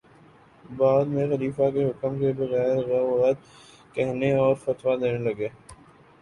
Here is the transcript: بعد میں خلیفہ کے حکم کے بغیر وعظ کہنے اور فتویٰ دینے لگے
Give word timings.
بعد 0.77 1.05
میں 1.07 1.25
خلیفہ 1.29 1.69
کے 1.73 1.83
حکم 1.85 2.17
کے 2.19 2.31
بغیر 2.37 2.77
وعظ 2.89 3.35
کہنے 3.93 4.31
اور 4.37 4.55
فتویٰ 4.63 4.99
دینے 5.01 5.17
لگے 5.29 5.49